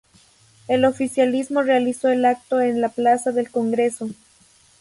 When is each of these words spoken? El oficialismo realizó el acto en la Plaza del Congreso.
El 0.67 0.83
oficialismo 0.85 1.61
realizó 1.61 2.07
el 2.09 2.25
acto 2.25 2.59
en 2.59 2.81
la 2.81 2.89
Plaza 2.89 3.31
del 3.31 3.51
Congreso. 3.51 4.09